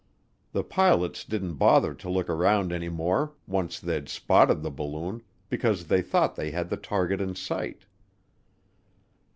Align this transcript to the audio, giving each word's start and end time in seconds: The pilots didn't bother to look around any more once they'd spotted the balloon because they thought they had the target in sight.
The 0.51 0.63
pilots 0.63 1.23
didn't 1.23 1.57
bother 1.61 1.93
to 1.93 2.09
look 2.09 2.27
around 2.27 2.73
any 2.73 2.89
more 2.89 3.35
once 3.45 3.79
they'd 3.79 4.09
spotted 4.09 4.63
the 4.63 4.71
balloon 4.71 5.21
because 5.47 5.85
they 5.85 6.01
thought 6.01 6.35
they 6.35 6.49
had 6.49 6.71
the 6.71 6.75
target 6.77 7.21
in 7.21 7.35
sight. 7.35 7.85